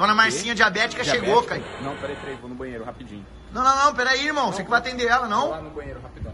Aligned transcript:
Dona 0.00 0.14
Marcinha 0.14 0.54
diabética 0.54 1.04
chegou, 1.04 1.42
Diabética? 1.42 1.60
Caio. 1.60 1.84
Não, 1.84 1.94
peraí, 2.00 2.16
peraí, 2.16 2.36
vou 2.36 2.48
no 2.48 2.54
banheiro 2.54 2.84
rapidinho. 2.84 3.26
Não, 3.52 3.62
não, 3.62 3.84
não, 3.84 3.94
peraí, 3.94 4.26
irmão. 4.26 4.50
Você 4.50 4.64
que 4.64 4.70
vai 4.70 4.78
atender 4.78 5.06
ela, 5.06 5.28
Vou 5.28 5.50
lá 5.50 5.56
não? 5.58 5.64
no 5.64 5.70
banheiro 5.70 6.00
rapidão. 6.00 6.32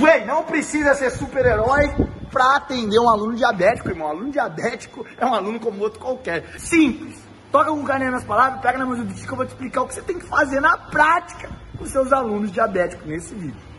Véi, 0.00 0.24
não 0.24 0.44
precisa 0.44 0.94
ser 0.94 1.10
super-herói 1.10 1.94
pra 2.30 2.56
atender 2.56 2.98
um 2.98 3.10
aluno 3.10 3.36
diabético, 3.36 3.90
irmão. 3.90 4.06
Um 4.06 4.10
aluno 4.12 4.30
diabético 4.30 5.06
é 5.18 5.26
um 5.26 5.34
aluno 5.34 5.60
como 5.60 5.82
outro 5.82 6.00
qualquer. 6.00 6.58
Simples. 6.58 7.22
Toca 7.52 7.70
com 7.70 7.84
carinho 7.84 8.12
nas 8.12 8.24
palavras, 8.24 8.62
pega 8.62 8.78
na 8.78 8.86
mão 8.86 9.04
do 9.04 9.12
que 9.12 9.28
eu 9.30 9.36
vou 9.36 9.44
te 9.44 9.50
explicar 9.50 9.82
o 9.82 9.88
que 9.88 9.94
você 9.96 10.02
tem 10.02 10.18
que 10.18 10.24
fazer 10.24 10.60
na 10.60 10.78
prática 10.78 11.50
com 11.76 11.84
seus 11.84 12.14
alunos 12.14 12.50
diabéticos 12.50 13.06
nesse 13.06 13.34
vídeo. 13.34 13.69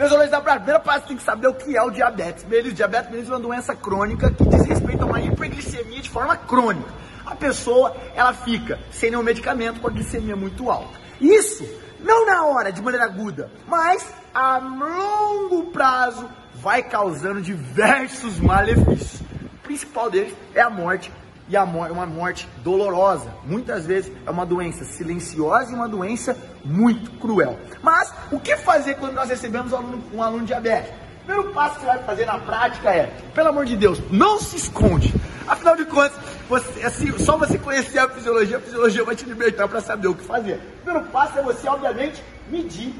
Meus 0.00 0.12
da 0.30 0.40
prática, 0.40 0.54
primeira 0.54 0.80
parte, 0.80 1.08
tem 1.08 1.16
que 1.18 1.22
saber 1.22 1.46
o 1.46 1.52
que 1.52 1.76
é 1.76 1.82
o 1.82 1.90
diabetes. 1.90 2.42
Beleza, 2.44 2.70
o 2.70 2.72
diabetes 2.72 3.28
é 3.28 3.32
uma 3.34 3.38
doença 3.38 3.76
crônica 3.76 4.30
que 4.30 4.48
diz 4.48 4.64
respeito 4.64 5.02
a 5.02 5.06
uma 5.06 5.20
hiperglicemia 5.20 6.00
de 6.00 6.08
forma 6.08 6.34
crônica. 6.38 6.88
A 7.26 7.36
pessoa, 7.36 7.94
ela 8.14 8.32
fica 8.32 8.80
sem 8.90 9.10
nenhum 9.10 9.22
medicamento 9.22 9.78
com 9.78 9.88
a 9.88 9.90
glicemia 9.90 10.34
muito 10.34 10.70
alta. 10.70 10.98
Isso, 11.20 11.68
não 12.00 12.24
na 12.24 12.46
hora, 12.46 12.72
de 12.72 12.80
maneira 12.80 13.04
aguda, 13.04 13.50
mas 13.68 14.10
a 14.32 14.56
longo 14.56 15.70
prazo 15.70 16.26
vai 16.54 16.82
causando 16.82 17.42
diversos 17.42 18.40
malefícios. 18.40 19.20
O 19.20 19.62
principal 19.64 20.10
deles 20.10 20.34
é 20.54 20.62
a 20.62 20.70
morte 20.70 21.12
e 21.50 21.56
a 21.56 21.66
morte, 21.66 21.92
uma 21.92 22.06
morte 22.06 22.48
dolorosa. 22.62 23.28
Muitas 23.44 23.84
vezes 23.84 24.10
é 24.24 24.30
uma 24.30 24.46
doença 24.46 24.84
silenciosa 24.84 25.72
e 25.72 25.74
uma 25.74 25.88
doença 25.88 26.36
muito 26.64 27.10
cruel. 27.18 27.58
Mas 27.82 28.14
o 28.30 28.38
que 28.38 28.56
fazer 28.56 28.94
quando 28.94 29.14
nós 29.14 29.28
recebemos 29.28 29.72
um 29.72 29.76
aluno, 29.76 30.04
um 30.14 30.22
aluno 30.22 30.46
diabético? 30.46 30.94
O 31.22 31.24
primeiro 31.26 31.52
passo 31.52 31.74
que 31.74 31.80
você 31.80 31.86
vai 31.86 32.02
fazer 32.04 32.24
na 32.24 32.38
prática 32.38 32.90
é, 32.90 33.12
pelo 33.34 33.48
amor 33.48 33.66
de 33.66 33.76
Deus, 33.76 34.00
não 34.10 34.38
se 34.38 34.56
esconde. 34.56 35.12
Afinal 35.46 35.76
de 35.76 35.84
contas, 35.84 36.12
você, 36.48 36.84
assim, 36.84 37.18
só 37.18 37.36
você 37.36 37.58
conhecer 37.58 37.98
a 37.98 38.08
fisiologia, 38.08 38.58
a 38.58 38.60
fisiologia 38.60 39.04
vai 39.04 39.16
te 39.16 39.24
libertar 39.24 39.66
para 39.66 39.80
saber 39.80 40.06
o 40.06 40.14
que 40.14 40.22
fazer. 40.22 40.54
O 40.54 40.84
primeiro 40.84 41.08
passo 41.08 41.38
é 41.38 41.42
você, 41.42 41.68
obviamente, 41.68 42.22
medir 42.48 42.94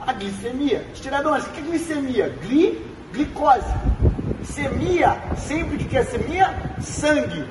a 0.00 0.12
glicemia. 0.12 0.84
Tiradores, 0.94 1.46
o 1.46 1.50
que 1.50 1.60
é 1.60 1.62
glicemia? 1.62 2.38
Gli, 2.42 2.86
glicose. 3.12 3.64
Semia, 4.44 5.20
sempre 5.36 5.84
que 5.84 5.96
é 5.96 6.04
semia? 6.04 6.54
Sangue. 6.80 7.44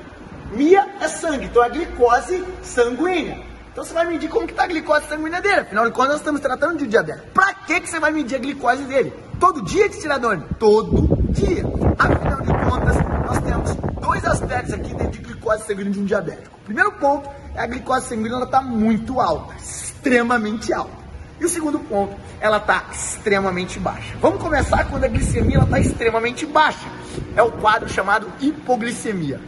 Mia 0.52 0.86
é 1.02 1.08
sangue, 1.08 1.45
então 1.45 1.63
é 1.63 1.69
glicose 1.69 2.44
sanguínea. 2.61 3.44
Então 3.72 3.83
você 3.83 3.94
vai 3.94 4.05
medir 4.05 4.30
como 4.30 4.45
que 4.45 4.53
está 4.53 4.63
a 4.63 4.67
glicose 4.67 5.08
sanguínea 5.08 5.41
dele. 5.41 5.61
Afinal 5.61 5.85
de 5.85 5.91
contas, 5.91 6.09
nós 6.11 6.19
estamos 6.19 6.41
tratando 6.41 6.77
de 6.77 6.88
diabetes. 6.88 7.23
Pra 7.33 7.53
que, 7.53 7.81
que 7.81 7.89
você 7.89 8.00
vai 8.00 8.11
medir 8.11 8.35
a 8.35 8.39
glicose 8.39 8.83
dele? 8.83 9.11
Todo 9.39 9.63
dia, 9.63 9.89
Tiradone? 9.89 10.44
Todo 10.59 11.17
dia. 11.31 11.63
Afinal 11.97 12.41
de 12.41 12.69
contas, 12.69 12.95
nós 13.25 13.39
temos 13.39 13.75
dois 14.00 14.25
aspectos 14.25 14.73
aqui 14.73 14.94
dentro 14.94 15.11
de 15.11 15.17
glicose 15.19 15.66
sanguínea 15.66 15.91
de 15.91 16.00
um 16.00 16.05
diabético. 16.05 16.55
O 16.61 16.66
primeiro 16.66 16.91
ponto 16.94 17.28
é 17.55 17.61
a 17.61 17.66
glicose 17.66 18.07
sanguínea, 18.07 18.44
está 18.44 18.61
muito 18.61 19.19
alta, 19.19 19.55
extremamente 19.55 20.72
alta. 20.72 21.02
E 21.39 21.45
o 21.45 21.49
segundo 21.49 21.79
ponto, 21.79 22.15
ela 22.39 22.57
está 22.57 22.85
extremamente 22.91 23.79
baixa. 23.79 24.15
Vamos 24.21 24.41
começar 24.41 24.85
quando 24.85 25.03
a 25.03 25.07
glicemia 25.07 25.59
está 25.59 25.79
extremamente 25.79 26.45
baixa. 26.45 26.87
É 27.35 27.41
o 27.41 27.51
quadro 27.51 27.89
chamado 27.89 28.31
hipoglicemia. 28.39 29.41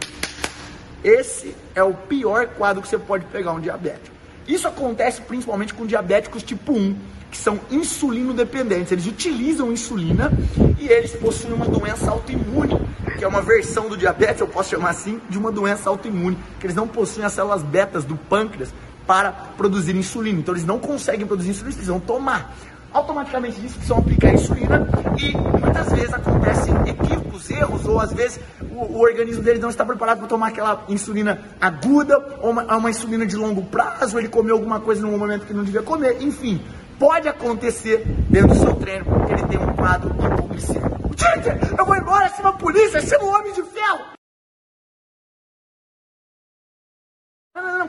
Esse 1.04 1.56
é 1.76 1.84
o 1.84 1.94
pior 1.94 2.48
quadro 2.48 2.82
que 2.82 2.88
você 2.88 2.98
pode 2.98 3.26
pegar 3.26 3.52
um 3.52 3.60
diabético. 3.60 4.16
Isso 4.48 4.68
acontece 4.68 5.22
principalmente 5.22 5.74
com 5.74 5.86
diabéticos 5.86 6.44
tipo 6.44 6.74
1, 6.74 6.96
que 7.32 7.38
são 7.38 7.60
insulino 7.70 8.34
dependentes. 8.34 8.92
Eles 8.92 9.06
utilizam 9.06 9.72
insulina 9.72 10.32
e 10.80 10.88
eles 10.88 11.12
possuem 11.14 11.54
uma 11.54 11.66
doença 11.66 12.10
autoimune, 12.10 12.80
que 13.18 13.24
é 13.24 13.28
uma 13.28 13.42
versão 13.42 13.88
do 13.90 13.98
diabetes, 13.98 14.42
eu 14.42 14.48
posso 14.48 14.70
chamar 14.70 14.90
assim, 14.90 15.20
de 15.30 15.38
uma 15.38 15.52
doença 15.52 15.90
autoimune, 15.90 16.38
que 16.60 16.66
eles 16.66 16.76
não 16.76 16.88
possuem 16.88 17.26
as 17.26 17.34
células 17.34 17.64
betas 17.64 18.04
do 18.04 18.16
pâncreas 18.16 18.74
para 19.06 19.32
produzir 19.32 19.96
insulina. 19.96 20.40
Então 20.40 20.54
eles 20.54 20.66
não 20.66 20.80
conseguem 20.80 21.26
produzir 21.26 21.50
insulina, 21.50 21.70
eles 21.70 21.76
precisam 21.76 22.00
tomar. 22.00 22.54
Automaticamente 22.94 23.60
eles 23.60 23.74
precisam 23.74 23.98
aplicar 23.98 24.34
insulina 24.34 24.88
e 25.18 25.36
muitas 25.36 25.92
vezes 25.92 26.14
acontecem 26.14 26.74
equívocos, 26.88 27.50
erros, 27.50 27.86
ou 27.86 28.00
às 28.00 28.14
vezes 28.14 28.40
o, 28.62 28.84
o 28.84 29.02
organismo 29.02 29.44
deles 29.44 29.62
não 29.62 29.70
está 29.70 29.84
preparado 29.84 30.20
para 30.20 30.28
tomar 30.28 30.48
aquela 30.48 30.86
insulina 30.88 31.42
aguda, 31.60 32.18
ou 32.42 32.52
uma, 32.52 32.64
uma 32.78 32.90
insulina 32.90 33.26
de 33.26 33.36
longo 33.36 33.64
prazo, 33.64 34.18
ele 34.18 34.30
comeu 34.30 34.56
alguma 34.56 34.80
coisa 34.80 35.02
num 35.02 35.18
momento 35.18 35.46
que 35.46 35.54
não 35.54 35.64
devia 35.64 35.82
comer, 35.82 36.22
enfim. 36.22 36.62
Pode 36.98 37.28
acontecer 37.28 38.06
dentro 38.30 38.50
do 38.50 38.56
seu 38.56 38.74
treino 38.76 39.06
que 39.26 39.34
ele 39.34 39.44
tem 39.48 39.58
um 39.58 39.74
quadro 39.74 40.16
hipoglicêmico. 40.16 41.12
Gente, 41.18 41.78
eu 41.78 41.86
vou 41.86 41.98
embora, 41.98 42.30
chama 42.30 42.50
a 42.50 42.54
polícia, 42.54 43.02
chama 43.02 43.26
o 43.26 43.30
homem 43.30 43.52
de 43.52 43.64
ferro! 43.64 44.15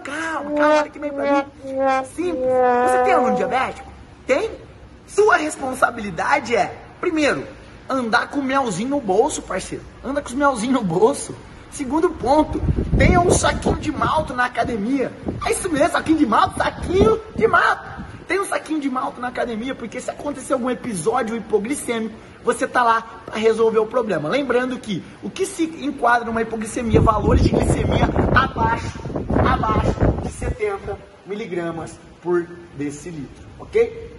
Calma, 0.06 0.50
calma, 0.52 0.74
olha 0.76 0.90
que 0.90 0.98
vem 0.98 1.12
pra 1.12 1.32
mim. 1.32 1.44
Simples. 2.14 2.46
Você 2.86 2.98
tem 3.04 3.12
aluno 3.12 3.36
diabético? 3.36 3.90
Tem? 4.26 4.50
Sua 5.06 5.36
responsabilidade 5.36 6.54
é, 6.54 6.76
primeiro, 7.00 7.46
andar 7.88 8.30
com 8.30 8.40
o 8.40 8.42
melzinho 8.42 8.90
no 8.90 9.00
bolso, 9.00 9.42
parceiro. 9.42 9.84
Anda 10.04 10.20
com 10.20 10.28
os 10.28 10.34
melzinhos 10.34 10.74
no 10.74 10.84
bolso. 10.84 11.34
Segundo 11.70 12.08
ponto, 12.10 12.60
tenha 12.96 13.20
um 13.20 13.30
saquinho 13.30 13.76
de 13.76 13.92
malto 13.92 14.32
na 14.32 14.46
academia. 14.46 15.12
É 15.44 15.52
isso 15.52 15.70
mesmo, 15.70 15.90
saquinho 15.90 16.18
de 16.18 16.26
malto, 16.26 16.56
saquinho 16.56 17.20
de 17.34 17.46
malto. 17.46 18.04
Tem 18.26 18.40
um 18.40 18.44
saquinho 18.44 18.80
de 18.80 18.90
malto 18.90 19.20
na 19.20 19.28
academia, 19.28 19.74
porque 19.74 20.00
se 20.00 20.10
acontecer 20.10 20.54
algum 20.54 20.70
episódio 20.70 21.36
hipoglicêmico, 21.36 22.16
você 22.42 22.66
tá 22.66 22.82
lá 22.82 23.02
para 23.26 23.38
resolver 23.38 23.78
o 23.78 23.86
problema. 23.86 24.28
Lembrando 24.28 24.78
que 24.78 25.02
o 25.22 25.28
que 25.28 25.44
se 25.44 25.64
enquadra 25.64 26.26
numa 26.26 26.42
hipoglicemia, 26.42 27.00
valores 27.00 27.42
de 27.42 27.50
glicemia 27.50 28.08
abaixo, 28.34 28.95
abaixo 28.95 28.95
de 28.95 28.95
70 28.95 28.95
miligramas 31.26 31.98
por 32.22 32.46
decilitro, 32.76 33.46
ok? 33.58 34.16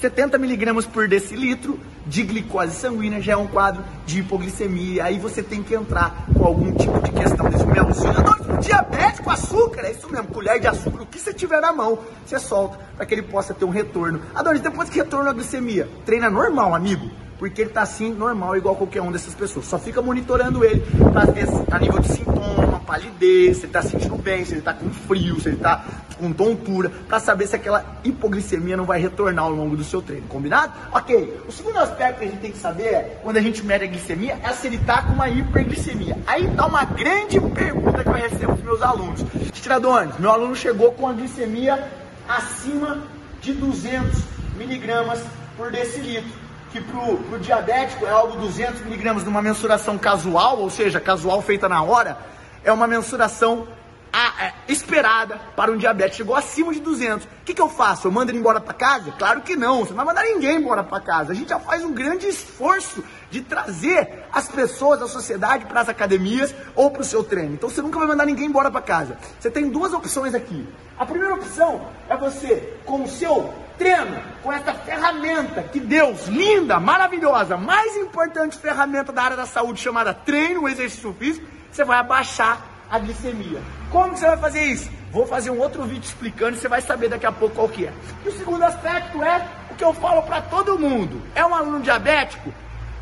70 0.00 0.36
miligramas 0.38 0.86
por 0.86 1.08
decilitro 1.08 1.78
de 2.06 2.22
glicose 2.24 2.74
sanguínea 2.74 3.22
já 3.22 3.32
é 3.32 3.36
um 3.36 3.46
quadro 3.46 3.82
de 4.04 4.20
hipoglicemia. 4.20 5.04
Aí 5.04 5.18
você 5.18 5.42
tem 5.42 5.62
que 5.62 5.74
entrar 5.74 6.26
com 6.34 6.44
algum 6.44 6.72
tipo 6.74 7.00
de 7.00 7.10
questão 7.10 7.48
desse 7.48 7.66
melzinho. 7.66 8.60
Diabético, 8.60 9.30
açúcar, 9.30 9.82
é 9.82 9.92
isso 9.92 10.10
mesmo, 10.10 10.28
colher 10.28 10.60
de 10.60 10.66
açúcar, 10.66 11.02
o 11.02 11.06
que 11.06 11.18
você 11.18 11.32
tiver 11.32 11.60
na 11.60 11.72
mão, 11.72 11.98
você 12.24 12.38
solta 12.38 12.78
para 12.96 13.06
que 13.06 13.14
ele 13.14 13.22
possa 13.22 13.54
ter 13.54 13.64
um 13.64 13.70
retorno. 13.70 14.20
Adonis, 14.34 14.60
depois 14.60 14.88
que 14.88 14.98
retorna 14.98 15.30
a 15.30 15.32
glicemia, 15.32 15.88
treina 16.04 16.28
normal, 16.28 16.74
amigo. 16.74 17.10
Porque 17.38 17.62
ele 17.62 17.70
tá 17.70 17.82
assim, 17.82 18.12
normal, 18.12 18.56
igual 18.56 18.76
qualquer 18.76 19.02
um 19.02 19.10
dessas 19.10 19.34
pessoas. 19.34 19.66
Só 19.66 19.78
fica 19.78 20.00
monitorando 20.00 20.64
ele 20.64 20.80
pra 21.12 21.24
ver 21.24 21.46
a 21.70 21.78
nível 21.78 21.98
de 21.98 22.08
sintoma, 22.08 22.80
palidez, 22.86 23.58
se 23.58 23.64
ele 23.64 23.72
tá 23.72 23.82
sentindo 23.82 24.16
bem, 24.16 24.44
se 24.44 24.54
ele 24.54 24.62
tá 24.62 24.72
com 24.72 24.88
frio, 24.90 25.40
se 25.40 25.48
ele 25.48 25.56
tá 25.56 25.84
com 26.14 26.32
tontura, 26.32 26.90
pra 27.08 27.18
saber 27.20 27.46
se 27.46 27.56
aquela 27.56 27.84
hipoglicemia 28.04 28.76
não 28.76 28.84
vai 28.84 29.00
retornar 29.00 29.44
ao 29.44 29.52
longo 29.52 29.76
do 29.76 29.84
seu 29.84 30.00
treino, 30.00 30.26
combinado? 30.28 30.72
Ok. 30.92 31.40
O 31.48 31.52
segundo 31.52 31.78
aspecto 31.78 32.18
que 32.18 32.24
a 32.24 32.28
gente 32.28 32.40
tem 32.40 32.52
que 32.52 32.58
saber 32.58 32.84
é, 32.84 33.20
quando 33.22 33.36
a 33.36 33.40
gente 33.40 33.64
mede 33.64 33.84
a 33.84 33.86
glicemia, 33.86 34.38
é 34.42 34.52
se 34.52 34.66
ele 34.66 34.78
tá 34.78 35.02
com 35.02 35.12
uma 35.12 35.28
hiperglicemia. 35.28 36.16
Aí 36.26 36.48
tá 36.54 36.66
uma 36.66 36.84
grande 36.84 37.40
pergunta 37.40 38.02
que 38.02 38.08
eu 38.08 38.12
recebo 38.12 38.52
dos 38.52 38.64
meus 38.64 38.82
alunos. 38.82 39.24
Tiradores, 39.52 40.18
meu 40.18 40.30
aluno 40.30 40.54
chegou 40.54 40.92
com 40.92 41.08
a 41.08 41.12
glicemia 41.12 41.88
acima 42.28 43.02
de 43.40 43.52
200 43.52 44.22
miligramas 44.56 45.20
por 45.56 45.70
decilitro 45.70 46.44
que 46.74 46.80
pro, 46.80 47.18
pro 47.18 47.38
diabético 47.38 48.04
é 48.04 48.10
algo 48.10 48.36
200 48.36 48.80
miligramas 48.80 49.22
numa 49.22 49.40
mensuração 49.40 49.96
casual, 49.96 50.58
ou 50.58 50.68
seja, 50.68 50.98
casual 50.98 51.40
feita 51.40 51.68
na 51.68 51.80
hora, 51.84 52.18
é 52.64 52.72
uma 52.72 52.88
mensuração 52.88 53.68
a, 54.14 54.44
é, 54.44 54.54
esperada 54.68 55.40
para 55.56 55.72
um 55.72 55.76
diabetes. 55.76 56.16
Chegou 56.16 56.36
acima 56.36 56.72
de 56.72 56.78
200. 56.78 57.26
O 57.26 57.28
que, 57.44 57.52
que 57.52 57.60
eu 57.60 57.68
faço? 57.68 58.06
Eu 58.06 58.12
mando 58.12 58.30
ele 58.30 58.38
embora 58.38 58.60
para 58.60 58.72
casa? 58.72 59.10
Claro 59.18 59.40
que 59.40 59.56
não. 59.56 59.80
Você 59.80 59.90
não 59.90 59.96
vai 59.96 60.06
mandar 60.06 60.22
ninguém 60.22 60.58
embora 60.58 60.84
para 60.84 61.00
casa. 61.00 61.32
A 61.32 61.34
gente 61.34 61.48
já 61.48 61.58
faz 61.58 61.82
um 61.82 61.92
grande 61.92 62.28
esforço 62.28 63.02
de 63.28 63.40
trazer 63.40 64.24
as 64.32 64.46
pessoas 64.46 65.00
da 65.00 65.08
sociedade 65.08 65.66
para 65.66 65.80
as 65.80 65.88
academias 65.88 66.54
ou 66.76 66.92
para 66.92 67.02
o 67.02 67.04
seu 67.04 67.24
treino. 67.24 67.54
Então 67.54 67.68
você 67.68 67.82
nunca 67.82 67.98
vai 67.98 68.06
mandar 68.06 68.24
ninguém 68.24 68.46
embora 68.46 68.70
para 68.70 68.80
casa. 68.80 69.18
Você 69.40 69.50
tem 69.50 69.68
duas 69.68 69.92
opções 69.92 70.32
aqui. 70.32 70.64
A 70.96 71.04
primeira 71.04 71.34
opção 71.34 71.88
é 72.08 72.16
você, 72.16 72.78
com 72.84 73.02
o 73.02 73.08
seu 73.08 73.52
treino, 73.76 74.22
com 74.44 74.52
essa 74.52 74.72
ferramenta 74.72 75.64
que 75.64 75.80
Deus, 75.80 76.28
linda, 76.28 76.78
maravilhosa, 76.78 77.56
mais 77.56 77.96
importante 77.96 78.56
ferramenta 78.56 79.10
da 79.10 79.24
área 79.24 79.36
da 79.36 79.46
saúde 79.46 79.80
chamada 79.80 80.14
treino, 80.14 80.68
exercício 80.68 81.12
físico, 81.18 81.48
você 81.72 81.82
vai 81.82 81.98
abaixar 81.98 82.73
a 82.90 82.98
glicemia. 82.98 83.60
Como 83.90 84.16
você 84.16 84.26
vai 84.26 84.36
fazer 84.36 84.62
isso? 84.64 84.90
Vou 85.10 85.26
fazer 85.26 85.50
um 85.50 85.58
outro 85.60 85.84
vídeo 85.84 86.04
explicando 86.04 86.56
e 86.56 86.58
você 86.58 86.68
vai 86.68 86.80
saber 86.80 87.08
daqui 87.08 87.26
a 87.26 87.32
pouco 87.32 87.54
qual 87.54 87.68
que 87.68 87.86
é. 87.86 87.92
E 88.24 88.28
o 88.28 88.32
segundo 88.32 88.62
aspecto 88.64 89.22
é 89.22 89.46
o 89.70 89.74
que 89.74 89.84
eu 89.84 89.92
falo 89.94 90.22
para 90.22 90.40
todo 90.42 90.78
mundo. 90.78 91.22
É 91.34 91.44
um 91.44 91.54
aluno 91.54 91.80
diabético, 91.80 92.52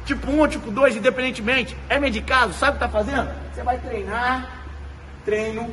tipo 0.04 0.30
1 0.30 0.38
ou 0.38 0.48
tipo 0.48 0.70
2, 0.70 0.96
independentemente, 0.96 1.76
é 1.88 1.98
medicado, 1.98 2.52
sabe 2.52 2.72
o 2.72 2.74
que 2.74 2.80
tá 2.80 2.88
fazendo? 2.88 3.30
Você 3.52 3.62
vai 3.62 3.78
treinar 3.78 4.62
treino 5.24 5.70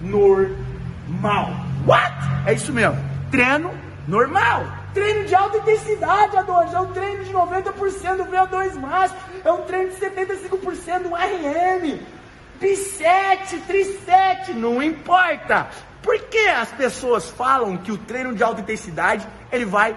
normal. 0.00 1.50
What? 1.86 2.14
É 2.46 2.54
isso 2.54 2.72
mesmo. 2.72 2.98
Treino 3.30 3.72
normal. 4.08 4.66
Treino 4.94 5.26
de 5.26 5.34
alta 5.34 5.58
intensidade, 5.58 6.36
Adonis. 6.36 6.72
É 6.72 6.80
um 6.80 6.92
treino 6.92 7.24
de 7.24 7.32
90% 7.32 8.16
do 8.16 8.24
VO2 8.24 8.74
máximo. 8.80 9.20
É 9.44 9.52
um 9.52 9.62
treino 9.62 9.90
de 9.90 9.96
75% 9.96 11.02
do 11.02 11.14
RM. 11.14 12.15
Bisete, 12.60 13.58
trisete, 13.66 14.52
não 14.52 14.82
importa. 14.82 15.68
Por 16.02 16.18
que 16.20 16.48
as 16.48 16.70
pessoas 16.70 17.28
falam 17.28 17.76
que 17.76 17.90
o 17.90 17.98
treino 17.98 18.34
de 18.34 18.42
alta 18.42 18.60
intensidade 18.60 19.26
ele 19.50 19.64
vai, 19.64 19.96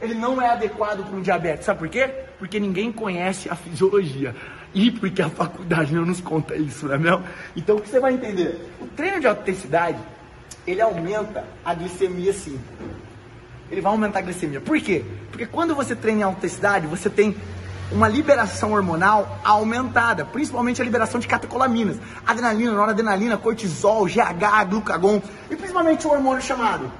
ele 0.00 0.14
não 0.14 0.40
é 0.40 0.50
adequado 0.50 1.04
para 1.04 1.16
um 1.16 1.22
diabetes? 1.22 1.64
Sabe 1.64 1.78
por 1.78 1.88
quê? 1.88 2.10
Porque 2.38 2.60
ninguém 2.60 2.92
conhece 2.92 3.48
a 3.48 3.56
fisiologia. 3.56 4.34
E 4.74 4.90
porque 4.90 5.22
a 5.22 5.30
faculdade 5.30 5.94
não 5.94 6.04
nos 6.04 6.20
conta 6.20 6.54
isso, 6.54 6.86
não 6.86 6.94
é 6.94 6.98
mesmo? 6.98 7.24
Então 7.56 7.76
o 7.76 7.80
que 7.80 7.88
você 7.88 7.98
vai 7.98 8.12
entender? 8.12 8.60
O 8.80 8.86
treino 8.88 9.20
de 9.20 9.26
alta 9.26 9.40
intensidade, 9.40 9.98
ele 10.66 10.82
aumenta 10.82 11.44
a 11.64 11.72
glicemia 11.72 12.32
sim. 12.32 12.60
Ele 13.70 13.80
vai 13.80 13.92
aumentar 13.92 14.18
a 14.18 14.22
glicemia. 14.22 14.60
Por 14.60 14.78
quê? 14.80 15.04
Porque 15.30 15.46
quando 15.46 15.74
você 15.74 15.96
treina 15.96 16.20
em 16.20 16.22
alta 16.24 16.38
intensidade, 16.38 16.86
você 16.86 17.08
tem 17.08 17.34
uma 17.90 18.08
liberação 18.08 18.72
hormonal 18.72 19.38
aumentada, 19.42 20.24
principalmente 20.24 20.80
a 20.80 20.84
liberação 20.84 21.18
de 21.18 21.26
catecolaminas, 21.26 21.96
adrenalina, 22.26 22.72
noradrenalina, 22.72 23.36
cortisol, 23.36 24.04
GH, 24.06 24.68
glucagon 24.68 25.22
e 25.50 25.56
principalmente 25.56 26.06
o 26.06 26.10
hormônio 26.10 26.42
chamado 26.42 26.90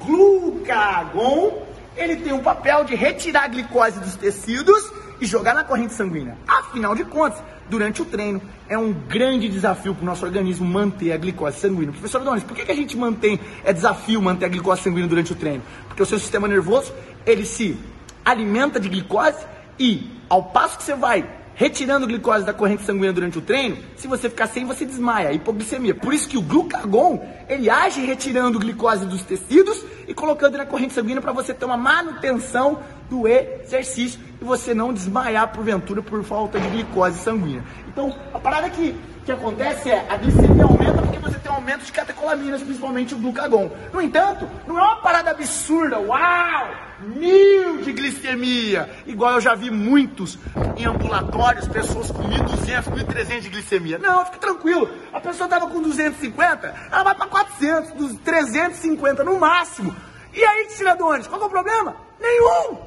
glucagon. 0.00 1.66
Ele 1.96 2.16
tem 2.16 2.32
um 2.32 2.42
papel 2.42 2.84
de 2.84 2.94
retirar 2.94 3.44
a 3.44 3.48
glicose 3.48 3.98
dos 3.98 4.14
tecidos 4.14 4.92
e 5.20 5.26
jogar 5.26 5.54
na 5.54 5.64
corrente 5.64 5.92
sanguínea. 5.92 6.38
Afinal 6.46 6.94
de 6.94 7.04
contas, 7.04 7.42
durante 7.68 8.00
o 8.00 8.04
treino, 8.04 8.40
é 8.68 8.78
um 8.78 8.92
grande 8.92 9.48
desafio 9.48 9.94
para 9.94 10.02
o 10.02 10.06
nosso 10.06 10.24
organismo 10.24 10.64
manter 10.66 11.12
a 11.12 11.16
glicose 11.16 11.58
sanguínea. 11.58 11.90
Professor 11.90 12.20
Adonis, 12.20 12.44
por 12.44 12.56
que, 12.56 12.64
que 12.64 12.72
a 12.72 12.76
gente 12.76 12.96
mantém, 12.96 13.40
é 13.64 13.72
desafio 13.72 14.22
manter 14.22 14.44
a 14.44 14.48
glicose 14.48 14.82
sanguínea 14.82 15.08
durante 15.08 15.32
o 15.32 15.36
treino? 15.36 15.62
Porque 15.88 16.02
o 16.02 16.06
seu 16.06 16.18
sistema 16.18 16.46
nervoso, 16.46 16.92
ele 17.26 17.44
se 17.44 17.76
alimenta 18.24 18.78
de 18.78 18.88
glicose 18.88 19.44
e, 19.78 20.10
ao 20.28 20.44
passo 20.44 20.78
que 20.78 20.84
você 20.84 20.94
vai 20.94 21.38
retirando 21.58 22.06
glicose 22.06 22.46
da 22.46 22.54
corrente 22.54 22.84
sanguínea 22.84 23.12
durante 23.12 23.38
o 23.38 23.40
treino, 23.40 23.78
se 23.96 24.06
você 24.06 24.30
ficar 24.30 24.46
sem, 24.46 24.64
você 24.64 24.86
desmaia, 24.86 25.32
hipoglicemia. 25.32 25.92
Por 25.92 26.14
isso 26.14 26.28
que 26.28 26.38
o 26.38 26.40
glucagon, 26.40 27.20
ele 27.48 27.68
age 27.68 28.00
retirando 28.00 28.60
glicose 28.60 29.04
dos 29.04 29.22
tecidos 29.22 29.84
e 30.06 30.14
colocando 30.14 30.56
na 30.56 30.64
corrente 30.64 30.94
sanguínea 30.94 31.20
para 31.20 31.32
você 31.32 31.52
ter 31.52 31.64
uma 31.64 31.76
manutenção 31.76 32.78
do 33.10 33.26
exercício 33.26 34.20
e 34.40 34.44
você 34.44 34.72
não 34.72 34.92
desmaiar 34.92 35.52
porventura 35.52 36.00
por 36.00 36.22
falta 36.22 36.60
de 36.60 36.68
glicose 36.68 37.18
sanguínea. 37.18 37.64
Então, 37.88 38.14
a 38.32 38.38
parada 38.38 38.70
que, 38.70 38.94
que 39.28 39.32
acontece 39.32 39.90
é 39.90 40.06
a 40.08 40.16
glicemia 40.16 40.64
aumenta 40.64 41.02
porque 41.02 41.18
você 41.18 41.38
tem 41.38 41.52
um 41.52 41.56
aumento 41.56 41.84
de 41.84 41.92
catecolaminas, 41.92 42.62
principalmente 42.62 43.14
o 43.14 43.18
glucagon. 43.18 43.70
No 43.92 44.00
entanto, 44.00 44.48
não 44.66 44.78
é 44.78 44.82
uma 44.82 45.02
parada 45.02 45.32
absurda, 45.32 46.00
uau, 46.00 46.70
mil 47.00 47.82
de 47.82 47.92
glicemia, 47.92 48.88
igual 49.06 49.34
eu 49.34 49.40
já 49.42 49.54
vi 49.54 49.70
muitos 49.70 50.38
em 50.78 50.86
ambulatórios, 50.86 51.68
pessoas 51.68 52.10
com 52.10 52.22
1.200, 52.22 52.84
1.300 52.84 53.40
de 53.40 53.48
glicemia. 53.50 53.98
Não, 53.98 54.24
fica 54.24 54.38
tranquilo, 54.38 54.88
a 55.12 55.20
pessoa 55.20 55.44
estava 55.44 55.68
com 55.68 55.82
250, 55.82 56.74
ela 56.90 57.04
vai 57.04 57.14
para 57.14 57.26
400, 57.26 58.14
350 58.20 59.24
no 59.24 59.38
máximo. 59.38 59.94
E 60.32 60.42
aí, 60.42 60.68
tiradores, 60.74 61.26
qual 61.26 61.42
é 61.42 61.44
o 61.44 61.50
problema? 61.50 61.96
Nenhum! 62.18 62.78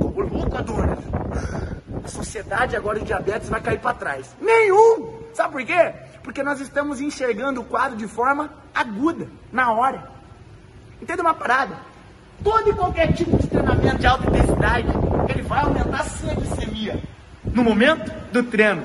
Ô 0.00 0.20
louco, 0.20 0.54
Adonis. 0.54 0.98
Sociedade 2.06 2.76
agora 2.76 2.98
de 2.98 3.06
diabetes 3.06 3.48
vai 3.48 3.60
cair 3.60 3.78
para 3.78 3.94
trás. 3.94 4.34
Nenhum! 4.40 5.20
Sabe 5.34 5.52
por 5.52 5.64
quê? 5.64 5.94
Porque 6.22 6.42
nós 6.42 6.60
estamos 6.60 7.00
enxergando 7.00 7.60
o 7.60 7.64
quadro 7.64 7.96
de 7.96 8.08
forma 8.08 8.52
aguda, 8.74 9.28
na 9.52 9.72
hora. 9.72 10.10
Entenda 11.00 11.22
uma 11.22 11.34
parada. 11.34 11.76
Todo 12.42 12.70
e 12.70 12.74
qualquer 12.74 13.12
tipo 13.12 13.36
de 13.36 13.46
treinamento 13.46 13.98
de 13.98 14.06
alta 14.06 14.28
intensidade, 14.28 14.88
ele 15.28 15.42
vai 15.42 15.60
aumentar 15.60 16.00
a 16.00 16.34
glicemia. 16.34 17.02
No 17.44 17.62
momento 17.62 18.10
do 18.32 18.42
treino. 18.42 18.82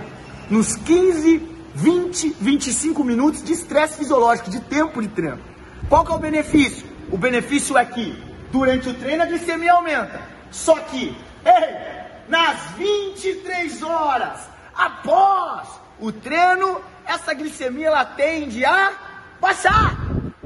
Nos 0.50 0.76
15, 0.76 1.50
20, 1.76 2.36
25 2.40 3.04
minutos 3.04 3.44
de 3.44 3.54
estresse 3.54 3.98
fisiológico, 3.98 4.50
de 4.50 4.60
tempo 4.62 5.02
de 5.02 5.08
treino. 5.08 5.40
Qual 5.88 6.06
que 6.06 6.12
é 6.12 6.16
o 6.16 6.20
benefício? 6.20 6.86
O 7.12 7.18
benefício 7.18 7.78
é 7.78 7.86
que 7.86 8.22
durante 8.52 8.90
o 8.90 8.94
treino 8.94 9.24
a 9.24 9.26
glicemia 9.26 9.74
aumenta. 9.74 10.22
Só 10.52 10.76
que, 10.76 11.16
ei, 11.46 12.01
nas 12.32 12.62
23 12.78 13.84
horas 13.84 14.40
após 14.74 15.68
o 16.00 16.14
treino, 16.14 16.80
essa 17.06 17.34
glicemia 17.34 17.88
ela 17.88 18.06
tende 18.06 18.64
a 18.64 18.94
baixar. 19.42 19.98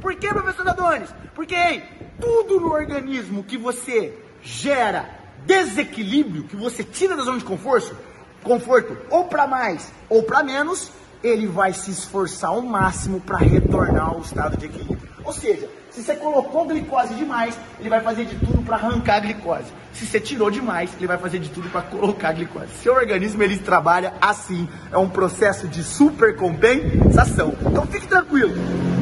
Por 0.02 0.16
que, 0.16 0.28
professor 0.28 0.68
Adonis? 0.68 1.14
Porque 1.36 1.54
ei, 1.54 1.84
tudo 2.20 2.60
no 2.60 2.72
organismo 2.72 3.44
que 3.44 3.56
você 3.56 4.18
gera 4.42 5.08
desequilíbrio, 5.46 6.46
que 6.46 6.56
você 6.56 6.84
tira 6.84 7.16
da 7.16 7.22
zona 7.22 7.38
de 7.38 7.46
conforto, 7.46 7.96
conforto 8.42 8.98
ou 9.12 9.26
para 9.26 9.46
mais 9.46 9.94
ou 10.10 10.24
para 10.24 10.44
menos, 10.44 10.92
ele 11.22 11.46
vai 11.46 11.72
se 11.72 11.92
esforçar 11.92 12.50
ao 12.50 12.64
máximo 12.64 13.22
para 13.22 13.38
retornar 13.38 14.10
ao 14.10 14.22
estado 14.22 14.58
de 14.58 14.66
equilíbrio. 14.66 15.08
Ou 15.24 15.34
seja, 15.34 15.70
se 15.92 16.02
você 16.02 16.16
colocou 16.16 16.66
glicose 16.66 17.14
demais, 17.14 17.56
ele 17.80 17.90
vai 17.90 18.02
fazer 18.02 18.26
de 18.26 18.36
tudo 18.44 18.55
para 18.66 18.76
arrancar 18.76 19.18
a 19.18 19.20
glicose. 19.20 19.72
Se 19.94 20.06
você 20.06 20.20
tirou 20.20 20.52
demais, 20.52 20.94
ele 20.98 21.08
vai 21.08 21.18
fazer 21.18 21.40
de 21.40 21.50
tudo 21.50 21.70
para 21.70 21.82
colocar 21.82 22.30
a 22.30 22.34
glicose. 22.34 22.68
Seu 22.82 22.94
organismo 22.94 23.42
ele 23.42 23.58
trabalha 23.58 24.14
assim, 24.20 24.68
é 24.92 24.98
um 24.98 25.08
processo 25.08 25.68
de 25.70 25.84
supercompensação. 25.84 27.56
Então 27.62 27.88
fique 27.88 28.08
tranquilo. 28.08 28.54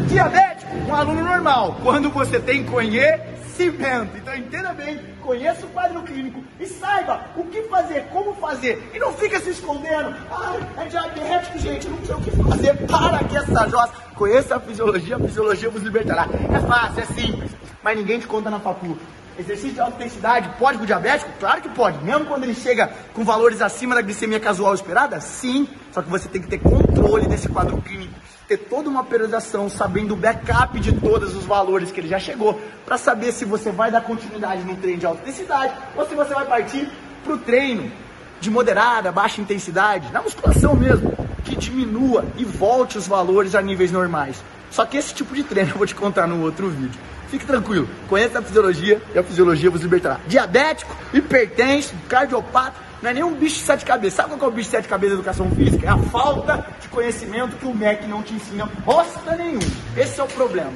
Diabético, 0.07 0.75
um 0.87 0.93
aluno 0.93 1.23
normal. 1.23 1.77
Quando 1.81 2.11
você 2.11 2.39
tem 2.39 2.63
conhecimento, 2.63 4.17
então 4.17 4.35
entenda 4.35 4.71
bem, 4.73 4.99
conheça 5.21 5.65
o 5.65 5.69
quadro 5.69 6.03
clínico 6.03 6.43
e 6.59 6.67
saiba 6.67 7.21
o 7.35 7.43
que 7.45 7.63
fazer, 7.63 8.05
como 8.11 8.35
fazer. 8.35 8.91
E 8.93 8.99
não 8.99 9.11
fica 9.13 9.39
se 9.39 9.49
escondendo. 9.49 10.15
Ai, 10.29 10.59
é 10.77 10.85
diabético, 10.85 11.57
gente, 11.57 11.89
não 11.89 12.05
sei 12.05 12.15
o 12.15 12.21
que 12.21 12.31
fazer. 12.31 12.77
Para 12.85 13.17
aqui 13.17 13.35
essa 13.35 13.67
jossa. 13.67 13.93
Conheça 14.13 14.57
a 14.57 14.59
fisiologia, 14.59 15.15
a 15.15 15.19
fisiologia 15.19 15.69
vos 15.71 15.81
libertará. 15.81 16.27
É 16.53 16.59
fácil, 16.59 17.01
é 17.01 17.05
simples, 17.05 17.51
mas 17.81 17.97
ninguém 17.97 18.19
te 18.19 18.27
conta 18.27 18.51
na 18.51 18.59
facu. 18.59 18.95
Exercício 19.37 19.73
de 19.73 19.79
alta 19.79 19.95
intensidade 19.95 20.49
pode 20.59 20.77
para 20.77 20.83
o 20.83 20.87
diabético? 20.87 21.31
Claro 21.39 21.61
que 21.61 21.69
pode. 21.69 22.03
Mesmo 22.03 22.25
quando 22.25 22.43
ele 22.43 22.53
chega 22.53 22.91
com 23.13 23.23
valores 23.23 23.61
acima 23.61 23.95
da 23.95 24.01
glicemia 24.01 24.39
casual 24.39 24.73
esperada? 24.73 25.19
Sim. 25.19 25.67
Só 25.91 26.01
que 26.01 26.09
você 26.09 26.27
tem 26.27 26.41
que 26.41 26.47
ter 26.47 26.59
controle 26.59 27.27
desse 27.27 27.49
quadro 27.49 27.81
clínico. 27.81 28.13
Ter 28.47 28.57
toda 28.57 28.89
uma 28.89 29.03
periodização, 29.03 29.69
sabendo 29.69 30.13
o 30.13 30.17
backup 30.17 30.79
de 30.79 30.91
todos 30.91 31.35
os 31.35 31.45
valores 31.45 31.91
que 31.91 31.99
ele 31.99 32.09
já 32.09 32.19
chegou, 32.19 32.61
para 32.85 32.97
saber 32.97 33.31
se 33.31 33.45
você 33.45 33.71
vai 33.71 33.89
dar 33.89 34.01
continuidade 34.01 34.63
no 34.63 34.75
treino 34.75 34.99
de 34.99 35.05
alta 35.05 35.21
intensidade 35.21 35.73
ou 35.95 36.05
se 36.05 36.13
você 36.13 36.33
vai 36.33 36.45
partir 36.45 36.91
para 37.23 37.33
o 37.33 37.37
treino 37.37 37.91
de 38.39 38.51
moderada, 38.51 39.11
baixa 39.11 39.39
intensidade, 39.39 40.11
na 40.11 40.21
musculação 40.21 40.75
mesmo, 40.75 41.15
que 41.45 41.55
diminua 41.55 42.25
e 42.37 42.43
volte 42.43 42.97
os 42.97 43.07
valores 43.07 43.55
a 43.55 43.61
níveis 43.61 43.91
normais. 43.91 44.43
Só 44.69 44.85
que 44.85 44.97
esse 44.97 45.13
tipo 45.13 45.33
de 45.33 45.43
treino 45.43 45.71
eu 45.71 45.77
vou 45.77 45.87
te 45.87 45.95
contar 45.95 46.27
no 46.27 46.41
outro 46.41 46.69
vídeo. 46.69 46.99
Fique 47.33 47.47
tranquilo, 47.47 47.89
conheça 48.07 48.37
a 48.37 48.41
fisiologia 48.43 49.01
e 49.11 49.17
a 49.17 49.23
fisiologia 49.23 49.67
vos 49.71 49.81
libertará. 49.81 50.19
Diabético, 50.27 50.95
hipertenso, 51.11 51.95
cardiopata, 52.07 52.75
não 53.01 53.09
é 53.09 53.13
nenhum 53.15 53.33
bicho 53.33 53.55
de 53.55 53.63
sete 53.63 53.83
cabeças. 53.83 54.13
Sabe 54.13 54.37
qual 54.37 54.51
é 54.51 54.53
o 54.53 54.55
bicho 54.55 54.69
de 54.69 54.75
sete 54.75 54.87
cabeças 54.87 55.15
da 55.15 55.21
educação 55.21 55.49
física? 55.49 55.87
É 55.87 55.89
a 55.89 55.97
falta 55.97 56.63
de 56.79 56.87
conhecimento 56.89 57.55
que 57.55 57.65
o 57.65 57.73
MEC 57.73 58.05
não 58.05 58.21
te 58.21 58.35
ensina 58.35 58.69
bosta 58.85 59.35
nenhum. 59.35 59.57
Esse 59.97 60.19
é 60.19 60.23
o 60.23 60.27
problema. 60.27 60.73